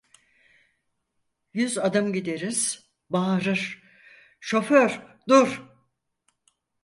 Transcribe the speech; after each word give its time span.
Yüz 1.53 1.77
adım 1.77 2.13
gideriz, 2.13 2.89
bağırır: 3.09 3.83
"Şoför 4.39 5.01
dur!" 5.29 5.61